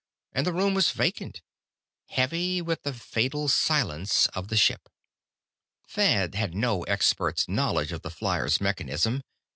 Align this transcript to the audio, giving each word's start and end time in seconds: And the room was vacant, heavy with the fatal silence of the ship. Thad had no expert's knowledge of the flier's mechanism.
And 0.33 0.47
the 0.47 0.51
room 0.51 0.73
was 0.73 0.89
vacant, 0.89 1.43
heavy 2.07 2.59
with 2.59 2.81
the 2.81 2.91
fatal 2.91 3.47
silence 3.47 4.25
of 4.33 4.47
the 4.47 4.57
ship. 4.57 4.89
Thad 5.87 6.33
had 6.33 6.55
no 6.55 6.81
expert's 6.85 7.47
knowledge 7.47 7.91
of 7.91 8.01
the 8.01 8.09
flier's 8.09 8.59
mechanism. 8.59 9.21